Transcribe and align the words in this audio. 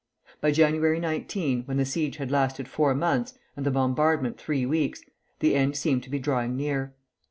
By 0.41 0.49
January 0.49 0.99
19, 0.99 1.65
when 1.65 1.77
the 1.77 1.85
siege 1.85 2.17
had 2.17 2.31
lasted 2.31 2.67
four 2.67 2.95
months, 2.95 3.37
and 3.55 3.63
the 3.63 3.69
bombardment 3.69 4.39
three 4.39 4.65
weeks, 4.65 5.03
the 5.41 5.53
end 5.53 5.77
seemed 5.77 6.01
to 6.01 6.09
be 6.09 6.17
drawing 6.17 6.57
near. 6.57 6.95